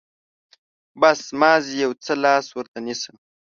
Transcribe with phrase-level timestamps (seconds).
[1.01, 3.11] بس، مازې يو څه لاس ورته نيسه.